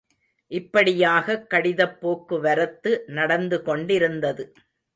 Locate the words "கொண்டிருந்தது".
3.61-4.53